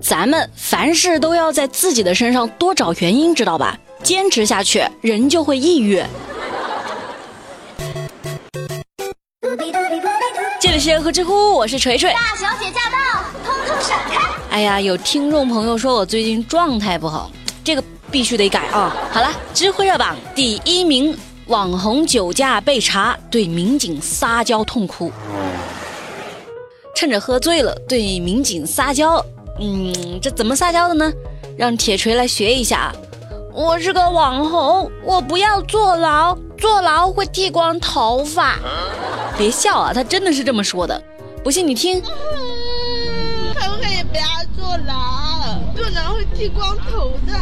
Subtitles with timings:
[0.00, 3.78] 咱们凡事都要在自己的身上多找原因，知道吧？
[4.02, 6.02] 坚持下去，人就会抑郁。
[10.60, 12.12] 这里是和知乎，我是锤锤。
[12.12, 14.20] 大小姐驾到，通通闪开！
[14.50, 17.30] 哎呀，有听众朋友说我最近状态不好，
[17.62, 18.94] 这个必须得改啊！
[19.10, 21.16] 好了，知乎热榜第一名，
[21.46, 25.10] 网红酒驾被查，对民警撒娇痛哭。
[26.94, 29.24] 趁着喝醉了对民警撒娇，
[29.60, 31.12] 嗯，这怎么撒娇的呢？
[31.56, 32.94] 让铁锤来学一下啊。
[33.52, 38.56] 我是个网红，我不要坐牢，坐牢会剃光头发。
[39.38, 41.00] 别笑啊，他真的是这么说的。
[41.44, 42.00] 不信你听。
[42.00, 44.24] 可不可以不要
[44.56, 45.56] 坐牢？
[45.76, 47.38] 坐牢会剃光头的。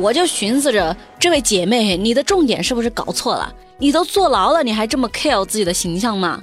[0.00, 3.52] 我就寻思着，这位姐妹，你的重点是不是搞错了？
[3.76, 6.42] 你都坐牢了，你还这么 care 自己的形象吗？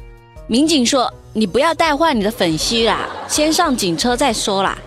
[0.52, 1.10] 民警说。
[1.34, 4.78] 你不要带坏你的粉丝啦，先上警车再说啦。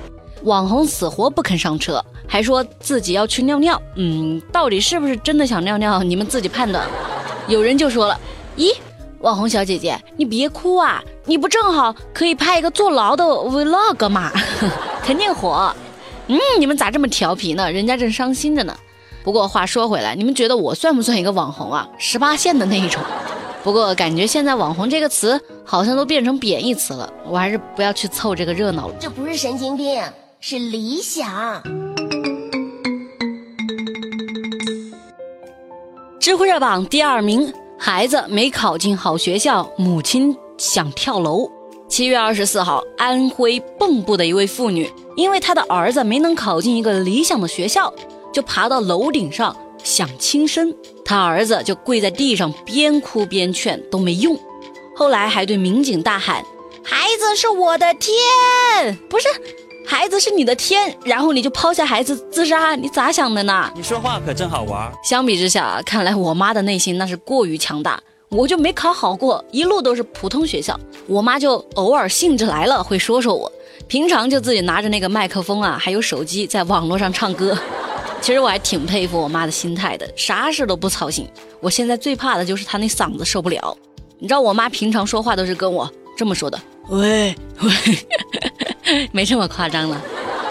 [0.43, 3.81] 网红死活不肯上车，还说自己要去尿尿。
[3.95, 6.03] 嗯，到底是不是真的想尿尿？
[6.03, 6.87] 你们自己判断。
[7.49, 8.21] 有人就说了
[8.59, 8.75] ：“咦，
[9.21, 14.31] 网红小姐姐，你别哭啊，你不正好可以拍一个坐牢的 vlog 吗？
[15.03, 15.75] 肯定火。”
[16.29, 17.73] 嗯，你们咋这么调皮呢？
[17.73, 18.77] 人家正伤心着呢。
[19.23, 21.89] 不过话说回来，你们觉得我算不算一个网红啊？
[21.97, 23.03] 十八线的那一种。
[23.65, 28.95] 不过感觉现在“网红”这个词好像都变成贬义词了，我还是不要去凑这个热闹了。
[29.01, 30.03] 这不是神经病，
[30.39, 31.63] 是理想。
[36.21, 41.51] 知乎热榜第二名，孩子没考进好学校，母亲想跳楼。
[41.89, 47.91] 七月二十四号，安徽蚌埠的一位妇女，因为她的儿子没能考进一个理想的学校，
[48.31, 49.57] 就爬到楼顶上。
[49.85, 54.37] 想轻生，他儿子就跪在地上，边哭边劝都没用。
[54.97, 56.43] 后来还对民警大喊
[56.83, 59.29] ：“孩子是我的天，不是，
[59.87, 63.71] 孩子是你的天。”然后你就抛下孩子自杀，你咋想的呢？
[63.77, 64.91] 你说话可真好玩。
[65.05, 68.03] 相比之下，看来我妈的内心那是过于强大。
[68.31, 70.81] 我就没考好过，一路都是普通学校。
[71.07, 73.53] 我妈就偶尔兴致来了会说说我，
[73.87, 77.57] 平常就自己拿着那个麦克风啊，还有手机在网络上唱歌。
[78.25, 81.29] 其实我还挺佩服我妈的心态的，啥事都不操心。
[81.61, 83.77] 我现在最怕的就是她那嗓子受不了。
[84.19, 86.59] 你知道我妈平常说话都是跟我这么说的，
[86.89, 87.71] 喂喂，
[89.13, 90.03] 没这么夸张了。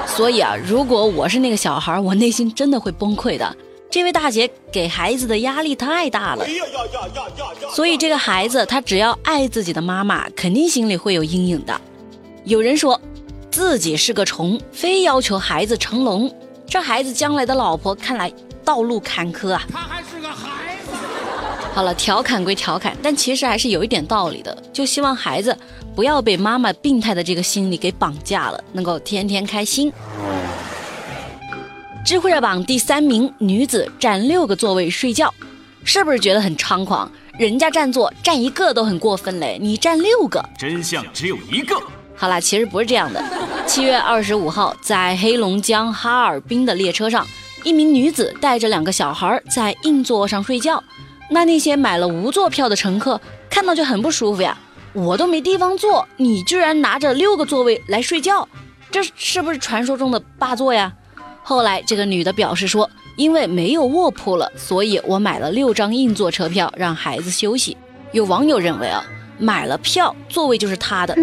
[0.05, 3.57] 所以啊，如果我是那个小孩，我内心真的会崩溃的。
[3.89, 6.45] 这位大姐给孩子的压力太大了，
[7.73, 11.81] 所以这个孩子他只要爱自己的妈妈，肯定心里会有阴影的。
[12.43, 13.01] 有人说
[13.49, 16.31] 自己是个虫，非要求孩子成龙。
[16.67, 18.31] 这孩子将来的老婆看来
[18.65, 19.61] 道路坎坷啊！
[19.71, 20.91] 他还是个孩子。
[21.73, 24.55] 好了，调侃归调侃，但其实还是有一点道理的。
[24.71, 25.55] 就希望孩子
[25.95, 29.91] 不要被妈妈病态的这个心理给绑架了，能够天天开心。
[32.05, 35.33] 知乎热榜第三名女子占六个座位睡觉，
[35.83, 37.09] 是不是觉得很猖狂？
[37.39, 41.75] 人家占座占一个都很过分嘞，你占六个，真相只有一个。
[42.15, 43.23] 好啦，其实不是这样的。
[43.73, 47.25] 七月二十五号，在黑龙江哈尔滨的列车上，
[47.63, 50.83] 一名女子带着两个小孩在硬座上睡觉。
[51.31, 53.19] 那那些买了无座票的乘客
[53.49, 54.55] 看到就很不舒服呀，
[54.93, 58.47] 我都没地方坐，你居然拿着六个座位来睡觉，
[58.91, 60.93] 这是不是传说中的霸座呀？
[61.41, 67.75] 后来这个女的表示说，因为没有卧铺了，所以我买了六张硬座车票让孩子休息。
[68.11, 69.03] 有网友认为啊，
[69.39, 71.17] 买了票座位就是他的。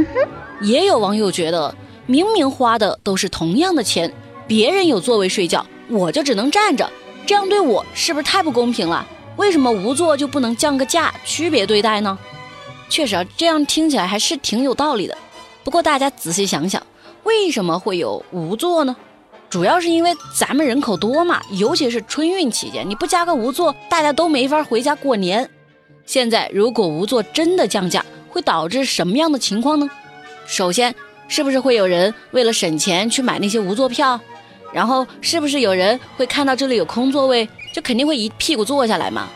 [0.60, 1.72] 也有网友觉得，
[2.10, 4.12] 明明花的都是同样的钱，
[4.48, 6.90] 别人有座位睡觉，我就只能站着，
[7.24, 9.06] 这样对我是不是太不公平了？
[9.36, 12.18] 为什么无座就不能降个价，区别对待呢？
[12.88, 15.16] 确实啊，这样听起来还是挺有道理的。
[15.62, 16.84] 不过大家仔细想想，
[17.22, 18.96] 为什么会有无座呢？
[19.48, 25.48] 主要是因为咱们人口多嘛，尤其是春运期间，你不加个无座，大家都没法回家过年。
[26.04, 29.88] 现在如果无座真的降价，会导致什么样的情况呢？
[30.44, 30.92] 首先，
[31.30, 34.20] 是不是会有人为了省钱去买那些无座票？
[34.72, 39.28] 然后，是不是有人会看到这里有空座位，就肯定会一屁股坐下来嘛？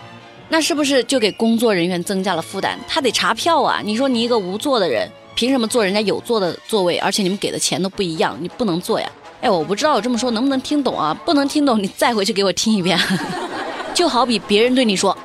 [0.49, 2.77] 那是不是就给工作人员增加了负担？
[2.89, 3.81] 他得查票啊！
[3.83, 6.99] 你说你一个无座的人，凭什么坐人家有座的座位？
[6.99, 9.09] 而且你们给的钱都不一样，你不能坐呀？
[9.41, 11.15] 哎，我不知道我这么说能不能听懂啊？
[11.25, 12.99] 不能听懂，你再回去给我听一遍。
[13.95, 15.17] 就好比别人对你说：“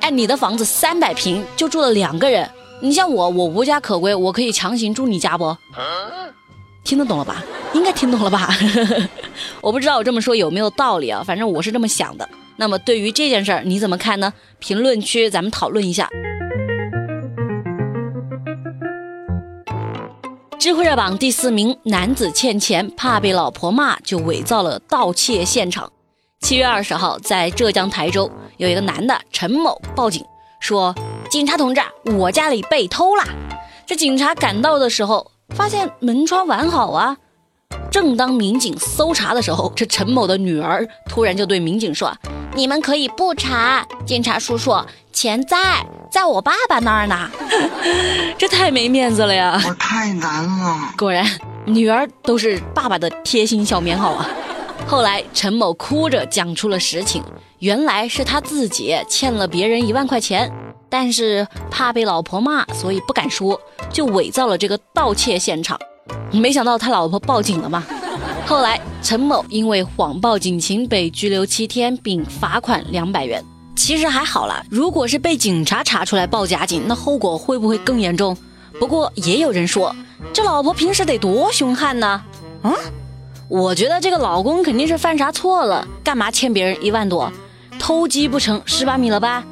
[0.00, 2.48] 哎，你的房子三百平，就住了两个人。”
[2.82, 5.56] 你像我，我无家可归，我可以强行住你家不？
[6.86, 7.42] 听得懂了吧？
[7.74, 8.48] 应该听懂了吧？
[9.60, 11.20] 我不知道我这么说有没有道理啊？
[11.26, 12.26] 反正我是这么想的。
[12.58, 14.32] 那么对于这件事儿，你怎么看呢？
[14.60, 16.08] 评论区咱们讨论一下。
[20.60, 25.90] 智慧热榜第四名，男子欠钱怕被老婆骂，就伪造了盗窃现场。
[26.40, 30.24] 七月二十号，在浙江台州，有一个男的陈某报警
[30.60, 30.94] 说
[31.28, 31.80] ：“警察同志，
[32.16, 33.24] 我家里被偷了。”
[33.86, 37.16] 这警察赶到的时候，发现门窗完好啊。
[37.90, 42.14] 正当民警搜查的时候，这陈某的女儿突然就对民警说
[42.54, 44.76] ：“你们可以不查，警察叔叔，
[45.12, 47.28] 钱在。”在我爸爸那儿呢，
[48.38, 49.60] 这太没面子了呀！
[49.66, 50.94] 我太难了。
[50.96, 51.26] 果然，
[51.66, 54.26] 女儿都是爸爸的贴心小棉袄啊。
[54.86, 57.22] 后来，陈某哭着讲出了实情，
[57.60, 60.52] 原来是他自己欠了别人一万块钱，
[60.88, 65.78] 但是怕被老婆骂，所以不敢说，就伪造了这个盗窃现场。
[66.32, 67.84] 没想到他老婆报警了嘛。
[68.46, 73.44] 后来，陈某因为谎报警情被拘留七天，并罚款两百元。
[73.74, 78.36] 其实还好啦，如果是被警察查出来报假警，那后果会不会更严重？
[78.78, 79.94] 不过也有人说，
[80.32, 82.22] 这老婆平时得多凶悍呢？
[82.62, 82.72] 啊，
[83.48, 87.32] 我觉得这个老公肯定是犯啥错了，干嘛欠别人一万多？
[87.78, 89.44] 偷鸡不成蚀把米了吧？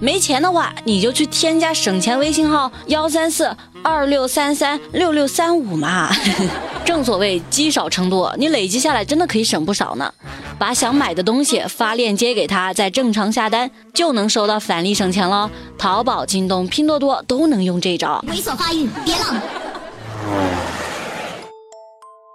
[0.00, 6.10] 没钱的话，你就去添加省钱微信号幺三四二六三三六六三五嘛。
[6.84, 10.12] 正所谓积少成多，你累积下来真的可以省不少呢。
[10.58, 15.48] 把想买的东西发链接给他，再正常下单就能收到返利省钱喽。
[15.78, 18.24] 淘宝、京东、拼多多都能用这招。
[18.28, 19.36] 猥琐发育，别浪。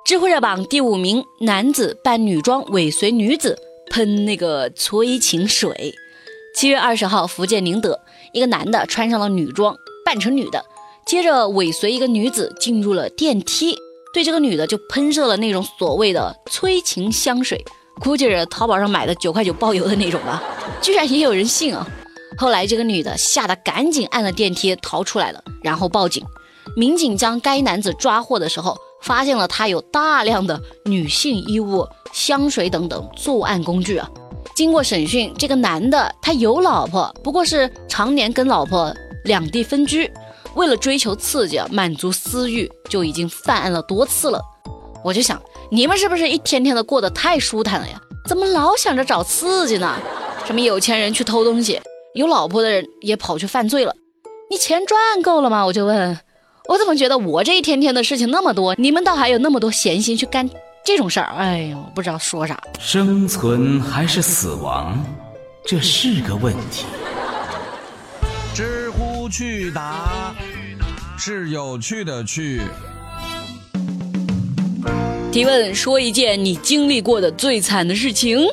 [0.08, 3.60] 智慧热榜第五名，男子扮女装尾随女子
[3.92, 5.94] 喷那个催情水。
[6.56, 8.00] 七月二十号，福建宁德
[8.32, 9.76] 一个男的穿上了女装，
[10.06, 10.64] 扮成女的，
[11.06, 13.76] 接着尾随一个女子进入了电梯。
[14.14, 17.62] 对这个女的就喷射了那种所谓的催情香水，
[18.00, 20.42] 估计是淘宝上买的九块九包邮的那种吧，
[20.82, 21.86] 居然也有人信啊！
[22.38, 26.24] 后来这个女的吓得赶紧按了电梯逃出来了，然后报警。
[26.78, 28.78] 民警将该男子抓获的时候，
[29.08, 34.10] 发现了他有大量的女性衣物、香水等等作案工具啊。
[34.54, 38.94] 经过审讯，这个男的他有老婆，不过是常年跟老婆
[39.24, 40.12] 两地分居。
[40.56, 44.42] 为了追求刺激啊，满足私欲，就已经犯案了多次了。
[45.06, 48.02] 我就想，你们是不是一天天的过得太舒坦了呀？
[48.28, 49.96] 怎么老想着找刺激呢？
[50.44, 51.80] 什么有钱人去偷东西，
[52.14, 53.96] 有老婆的人也跑去犯罪了。
[54.50, 55.66] 你钱赚够了吗？
[55.66, 56.20] 我就问，
[56.68, 60.50] 我怎么觉得我这一天天的事情那么多，你们倒还有那么多闲心去干
[60.84, 61.34] 这种事儿？
[61.38, 62.62] 哎呦，不知道说啥。
[62.78, 65.02] 生存还是死亡，
[65.66, 66.86] 这是个问题。
[68.54, 70.36] 知乎去答
[71.18, 72.62] 是有趣的去。
[75.32, 78.46] 提问：说一件你经历过的最惨的事情。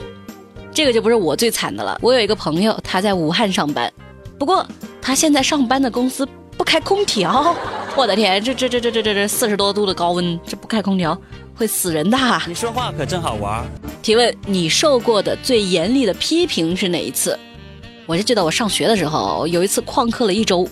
[0.73, 1.99] 这个就不是我最惨的了。
[2.01, 3.93] 我有一个朋友，他在武汉上班，
[4.39, 4.65] 不过
[5.01, 7.57] 他现在上班的公司不开空调。
[7.97, 11.17] 我的天，这这这这这这这四十多度的高温，这不开空调
[11.55, 12.19] 会死人的。
[12.49, 13.65] 你说话可真好玩。
[14.03, 17.39] 提问：你受过的最严厉的批评是哪一次？
[18.05, 20.69] 我就记得我上学的时候，有一次旷课了一周，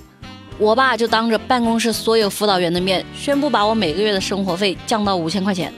[0.58, 5.72] 我爸就当着办公室所有辅导员的面宣布把我每个月的生活费降到五千块钱。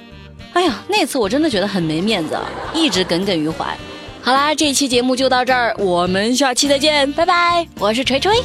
[0.55, 2.39] 哎呀，那次我真的觉得很没面子，
[2.73, 3.77] 一直耿耿于怀。
[4.23, 7.69] 好啦，这期节目就到这儿，我们下期再见，拜拜！
[7.79, 8.43] 我是锤锤。